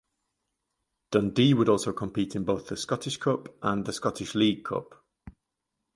[1.11, 5.05] Dundee would also compete in both the Scottish Cup and the Scottish League Cup.